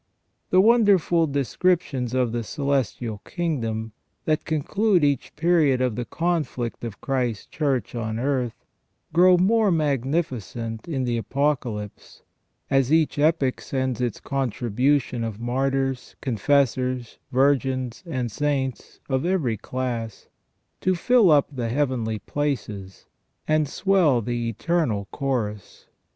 [0.49, 3.91] The wonderful descriptions of the celestial kingdom,
[4.25, 8.65] that conclude each period of the conflict of Christ's Church on earth,
[9.13, 12.23] grow more magnificent in the Apocalypse,
[12.67, 20.29] as each epoch sends its contribution of martyrs, confessors, virgins, and saints of every class,
[20.79, 23.05] to fill up the heavenly places,
[23.47, 25.85] and swell the eternal chorus.